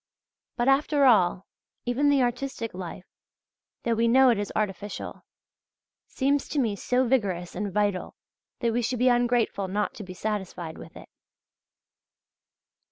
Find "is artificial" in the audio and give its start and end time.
4.39-5.23